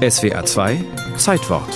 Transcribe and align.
SWA 0.00 0.46
2 0.46 0.82
Zeitwort 1.18 1.68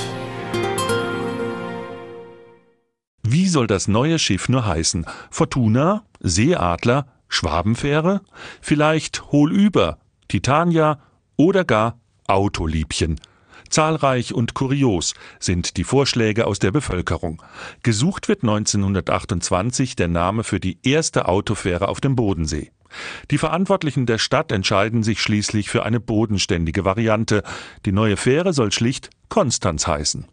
Wie 3.22 3.46
soll 3.48 3.66
das 3.66 3.86
neue 3.86 4.18
Schiff 4.18 4.48
nur 4.48 4.64
heißen? 4.64 5.04
Fortuna? 5.30 6.06
Seeadler? 6.20 7.06
Schwabenfähre? 7.28 8.22
Vielleicht 8.62 9.30
Hohlüber? 9.30 9.98
Titania? 10.28 11.00
Oder 11.36 11.66
gar 11.66 12.00
Autoliebchen? 12.26 13.20
Zahlreich 13.68 14.32
und 14.32 14.54
kurios 14.54 15.12
sind 15.38 15.76
die 15.76 15.84
Vorschläge 15.84 16.46
aus 16.46 16.58
der 16.58 16.70
Bevölkerung. 16.70 17.42
Gesucht 17.82 18.28
wird 18.28 18.42
1928 18.42 19.96
der 19.96 20.08
Name 20.08 20.44
für 20.44 20.60
die 20.60 20.78
erste 20.82 21.28
Autofähre 21.28 21.88
auf 21.88 22.00
dem 22.00 22.16
Bodensee. 22.16 22.70
Die 23.30 23.38
Verantwortlichen 23.38 24.06
der 24.06 24.18
Stadt 24.18 24.52
entscheiden 24.52 25.02
sich 25.02 25.20
schließlich 25.20 25.68
für 25.68 25.84
eine 25.84 26.00
bodenständige 26.00 26.84
Variante. 26.84 27.42
Die 27.86 27.92
neue 27.92 28.16
Fähre 28.16 28.52
soll 28.52 28.72
schlicht 28.72 29.10
Konstanz 29.28 29.86
heißen. 29.86 30.26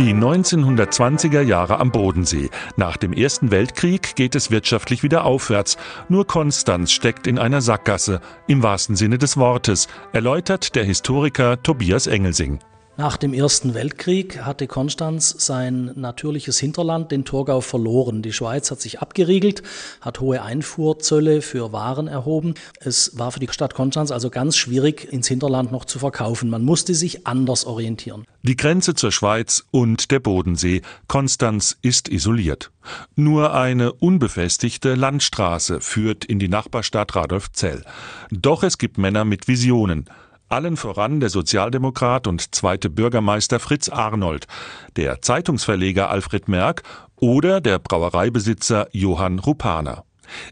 Die 0.00 0.14
1920er 0.14 1.42
Jahre 1.42 1.78
am 1.78 1.90
Bodensee. 1.90 2.48
Nach 2.76 2.96
dem 2.96 3.12
Ersten 3.12 3.50
Weltkrieg 3.50 4.16
geht 4.16 4.34
es 4.34 4.50
wirtschaftlich 4.50 5.02
wieder 5.02 5.24
aufwärts. 5.24 5.76
Nur 6.08 6.26
Konstanz 6.26 6.90
steckt 6.90 7.26
in 7.26 7.38
einer 7.38 7.60
Sackgasse, 7.60 8.22
im 8.46 8.62
wahrsten 8.62 8.96
Sinne 8.96 9.18
des 9.18 9.36
Wortes, 9.36 9.88
erläutert 10.12 10.74
der 10.74 10.84
Historiker 10.84 11.62
Tobias 11.62 12.06
Engelsing. 12.06 12.60
Nach 13.00 13.16
dem 13.16 13.32
Ersten 13.32 13.72
Weltkrieg 13.72 14.42
hatte 14.42 14.66
Konstanz 14.66 15.34
sein 15.38 15.90
natürliches 15.94 16.58
Hinterland, 16.58 17.10
den 17.10 17.24
Torgau, 17.24 17.62
verloren. 17.62 18.20
Die 18.20 18.34
Schweiz 18.34 18.70
hat 18.70 18.82
sich 18.82 19.00
abgeriegelt, 19.00 19.62
hat 20.02 20.20
hohe 20.20 20.42
Einfuhrzölle 20.42 21.40
für 21.40 21.72
Waren 21.72 22.08
erhoben. 22.08 22.56
Es 22.78 23.18
war 23.18 23.32
für 23.32 23.40
die 23.40 23.48
Stadt 23.50 23.72
Konstanz 23.72 24.10
also 24.10 24.28
ganz 24.28 24.58
schwierig, 24.58 25.10
ins 25.10 25.28
Hinterland 25.28 25.72
noch 25.72 25.86
zu 25.86 25.98
verkaufen. 25.98 26.50
Man 26.50 26.62
musste 26.62 26.94
sich 26.94 27.26
anders 27.26 27.64
orientieren. 27.64 28.26
Die 28.42 28.56
Grenze 28.56 28.94
zur 28.94 29.12
Schweiz 29.12 29.64
und 29.70 30.10
der 30.10 30.20
Bodensee. 30.20 30.82
Konstanz 31.08 31.78
ist 31.80 32.10
isoliert. 32.10 32.70
Nur 33.16 33.54
eine 33.54 33.94
unbefestigte 33.94 34.94
Landstraße 34.94 35.80
führt 35.80 36.26
in 36.26 36.38
die 36.38 36.48
Nachbarstadt 36.48 37.16
Radolfzell. 37.16 37.82
Doch 38.30 38.62
es 38.62 38.76
gibt 38.76 38.98
Männer 38.98 39.24
mit 39.24 39.48
Visionen 39.48 40.04
allen 40.50 40.76
voran 40.76 41.20
der 41.20 41.30
Sozialdemokrat 41.30 42.26
und 42.26 42.54
zweite 42.54 42.90
Bürgermeister 42.90 43.60
Fritz 43.60 43.88
Arnold, 43.88 44.46
der 44.96 45.22
Zeitungsverleger 45.22 46.10
Alfred 46.10 46.48
Merck 46.48 46.82
oder 47.16 47.60
der 47.60 47.78
Brauereibesitzer 47.78 48.88
Johann 48.92 49.38
Rupaner. 49.38 50.04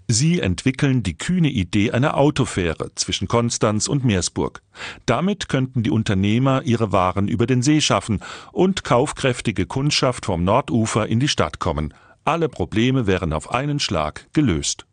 Sie 0.06 0.41
entwickeln 0.41 1.02
die 1.02 1.16
kühne 1.16 1.48
Idee 1.48 1.92
einer 1.92 2.16
Autofähre 2.16 2.91
zwischen 2.94 3.28
Konstanz 3.28 3.86
und 3.86 4.04
Meersburg. 4.04 4.62
Damit 5.06 5.48
könnten 5.48 5.82
die 5.82 5.91
Unternehmer 5.91 6.62
ihre 6.64 6.92
Waren 6.92 7.28
über 7.28 7.46
den 7.46 7.62
See 7.62 7.80
schaffen 7.80 8.20
und 8.52 8.84
kaufkräftige 8.84 9.66
Kundschaft 9.66 10.26
vom 10.26 10.44
Nordufer 10.44 11.06
in 11.06 11.20
die 11.20 11.28
Stadt 11.28 11.58
kommen. 11.58 11.94
Alle 12.24 12.48
Probleme 12.48 13.06
wären 13.06 13.32
auf 13.32 13.52
einen 13.52 13.78
Schlag 13.78 14.26
gelöst. 14.32 14.84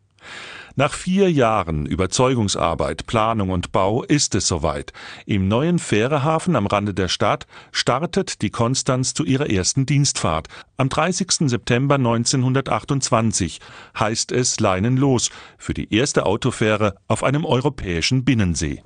Nach 0.78 0.92
vier 0.92 1.32
Jahren 1.32 1.86
Überzeugungsarbeit, 1.86 3.06
Planung 3.06 3.48
und 3.48 3.72
Bau 3.72 4.02
ist 4.02 4.34
es 4.34 4.46
soweit. 4.46 4.92
Im 5.24 5.48
neuen 5.48 5.78
Fährehafen 5.78 6.54
am 6.54 6.66
Rande 6.66 6.92
der 6.92 7.08
Stadt 7.08 7.46
startet 7.72 8.42
die 8.42 8.50
Konstanz 8.50 9.14
zu 9.14 9.24
ihrer 9.24 9.48
ersten 9.48 9.86
Dienstfahrt. 9.86 10.48
Am 10.76 10.90
30. 10.90 11.48
September 11.48 11.94
1928 11.94 13.60
heißt 13.98 14.32
es 14.32 14.60
Leinen 14.60 14.98
los 14.98 15.30
für 15.56 15.72
die 15.72 15.94
erste 15.94 16.26
Autofähre 16.26 16.96
auf 17.08 17.24
einem 17.24 17.46
europäischen 17.46 18.26
Binnensee. 18.26 18.82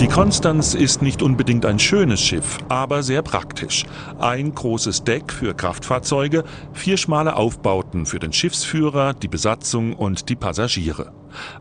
Die 0.00 0.06
Konstanz 0.06 0.74
ist 0.74 1.02
nicht 1.02 1.22
unbedingt 1.22 1.66
ein 1.66 1.80
schönes 1.80 2.20
Schiff, 2.20 2.58
aber 2.68 3.02
sehr 3.02 3.22
praktisch. 3.22 3.84
Ein 4.20 4.54
großes 4.54 5.02
Deck 5.02 5.32
für 5.32 5.54
Kraftfahrzeuge, 5.54 6.44
vier 6.72 6.96
schmale 6.96 7.34
Aufbauten 7.34 8.06
für 8.06 8.20
den 8.20 8.32
Schiffsführer, 8.32 9.12
die 9.12 9.26
Besatzung 9.26 9.94
und 9.94 10.28
die 10.28 10.36
Passagiere. 10.36 11.12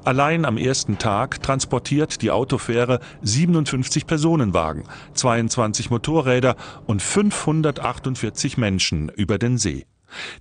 Allein 0.04 0.46
am 0.46 0.58
ersten 0.58 1.00
Tag 1.00 1.42
transportiert 1.42 2.22
die 2.22 2.30
Autofähre 2.30 3.00
57 3.24 4.06
Personenwagen, 4.06 4.84
22 5.16 5.90
Motorräder 5.90 6.58
und 6.86 7.02
548 7.02 8.58
Menschen 8.58 9.10
über 9.10 9.40
den 9.40 9.58
See. 9.58 9.88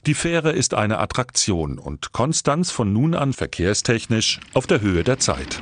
Die 0.05 0.15
Fähre 0.15 0.53
ist 0.53 0.75
eine 0.75 0.99
Attraktion 0.99 1.79
und 1.79 2.12
Konstanz 2.12 2.71
von 2.71 2.93
nun 2.93 3.15
an 3.15 3.33
verkehrstechnisch 3.33 4.41
auf 4.53 4.67
der 4.67 4.83
Höhe 4.83 5.03
der 5.03 5.19
Zeit. 5.19 5.61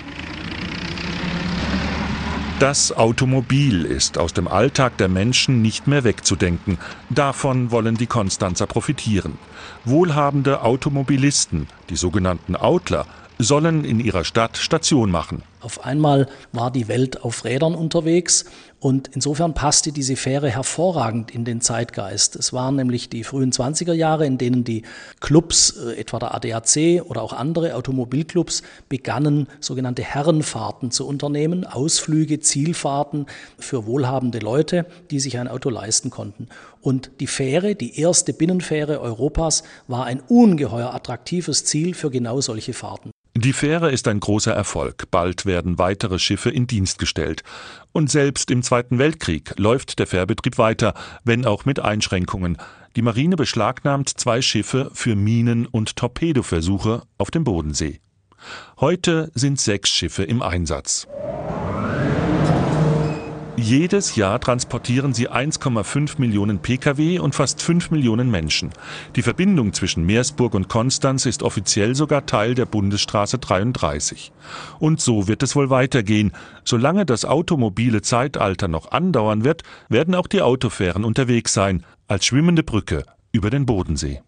Das 2.64 2.96
Automobil 2.96 3.84
ist 3.84 4.16
aus 4.16 4.32
dem 4.32 4.48
Alltag 4.48 4.96
der 4.96 5.08
Menschen 5.08 5.60
nicht 5.60 5.86
mehr 5.86 6.02
wegzudenken. 6.02 6.78
Davon 7.10 7.70
wollen 7.70 7.96
die 7.98 8.06
Konstanzer 8.06 8.66
profitieren. 8.66 9.36
Wohlhabende 9.84 10.62
Automobilisten, 10.62 11.66
die 11.90 11.96
sogenannten 11.96 12.56
Outler, 12.56 13.04
sollen 13.38 13.84
in 13.84 14.00
ihrer 14.00 14.24
Stadt 14.24 14.56
Station 14.56 15.10
machen. 15.10 15.42
Auf 15.60 15.84
einmal 15.84 16.28
war 16.52 16.70
die 16.70 16.88
Welt 16.88 17.24
auf 17.24 17.44
Rädern 17.44 17.74
unterwegs 17.74 18.44
und 18.80 19.08
insofern 19.14 19.54
passte 19.54 19.92
diese 19.92 20.14
Fähre 20.14 20.50
hervorragend 20.50 21.30
in 21.30 21.46
den 21.46 21.62
Zeitgeist. 21.62 22.36
Es 22.36 22.52
waren 22.52 22.76
nämlich 22.76 23.08
die 23.08 23.24
frühen 23.24 23.50
20er 23.50 23.94
Jahre, 23.94 24.26
in 24.26 24.36
denen 24.36 24.62
die 24.62 24.82
Clubs, 25.20 25.70
äh, 25.70 25.98
etwa 25.98 26.18
der 26.18 26.34
ADAC 26.34 27.02
oder 27.06 27.22
auch 27.22 27.32
andere 27.32 27.76
Automobilclubs, 27.76 28.62
begannen, 28.90 29.46
sogenannte 29.58 30.02
Herrenfahrten 30.02 30.90
zu 30.90 31.06
unternehmen, 31.06 31.64
Ausflüge, 31.64 32.40
Zielfahrten 32.40 33.24
für 33.58 33.86
wohlhabende 33.86 34.40
Leute, 34.40 34.84
die 35.10 35.18
sich 35.18 35.38
ein 35.38 35.48
Auto 35.48 35.70
leisten 35.70 36.10
konnten. 36.10 36.48
Und 36.82 37.10
die 37.20 37.26
Fähre, 37.26 37.74
die 37.74 37.98
erste 37.98 38.34
Binnenfähre 38.34 39.00
Europas, 39.00 39.62
war 39.88 40.04
ein 40.04 40.20
ungeheuer 40.20 40.92
attraktives 40.92 41.64
Ziel 41.64 41.94
für 41.94 42.10
genau 42.10 42.42
solche 42.42 42.74
Fahrten. 42.74 43.12
Die 43.36 43.52
Fähre 43.52 43.90
ist 43.90 44.06
ein 44.06 44.20
großer 44.20 44.52
Erfolg. 44.52 45.10
Bald 45.10 45.44
werden 45.44 45.76
weitere 45.76 46.20
Schiffe 46.20 46.50
in 46.50 46.68
Dienst 46.68 46.98
gestellt. 46.98 47.42
Und 47.90 48.08
selbst 48.08 48.48
im 48.52 48.62
Zweiten 48.62 48.98
Weltkrieg 49.00 49.58
läuft 49.58 49.98
der 49.98 50.06
Fährbetrieb 50.06 50.56
weiter, 50.56 50.94
wenn 51.24 51.44
auch 51.44 51.64
mit 51.64 51.80
Einschränkungen. 51.80 52.58
Die 52.94 53.02
Marine 53.02 53.34
beschlagnahmt 53.34 54.08
zwei 54.08 54.40
Schiffe 54.40 54.88
für 54.94 55.16
Minen- 55.16 55.66
und 55.66 55.96
Torpedoversuche 55.96 57.02
auf 57.18 57.32
dem 57.32 57.42
Bodensee. 57.42 58.00
Heute 58.78 59.32
sind 59.34 59.60
sechs 59.60 59.90
Schiffe 59.90 60.22
im 60.22 60.40
Einsatz. 60.40 61.08
Jedes 63.64 64.14
Jahr 64.14 64.40
transportieren 64.40 65.14
sie 65.14 65.30
1,5 65.30 66.20
Millionen 66.20 66.58
Pkw 66.58 67.18
und 67.18 67.34
fast 67.34 67.62
5 67.62 67.92
Millionen 67.92 68.30
Menschen. 68.30 68.68
Die 69.16 69.22
Verbindung 69.22 69.72
zwischen 69.72 70.04
Meersburg 70.04 70.52
und 70.52 70.68
Konstanz 70.68 71.24
ist 71.24 71.42
offiziell 71.42 71.94
sogar 71.94 72.26
Teil 72.26 72.54
der 72.54 72.66
Bundesstraße 72.66 73.38
33. 73.38 74.32
Und 74.80 75.00
so 75.00 75.28
wird 75.28 75.42
es 75.42 75.56
wohl 75.56 75.70
weitergehen. 75.70 76.32
Solange 76.62 77.06
das 77.06 77.24
automobile 77.24 78.02
Zeitalter 78.02 78.68
noch 78.68 78.92
andauern 78.92 79.44
wird, 79.44 79.62
werden 79.88 80.14
auch 80.14 80.26
die 80.26 80.42
Autofähren 80.42 81.02
unterwegs 81.02 81.54
sein, 81.54 81.86
als 82.06 82.26
schwimmende 82.26 82.64
Brücke 82.64 83.06
über 83.32 83.48
den 83.48 83.64
Bodensee. 83.64 84.20